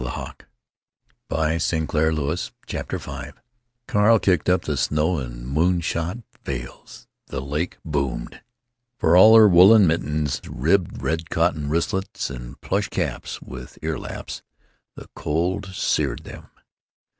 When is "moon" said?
5.45-5.79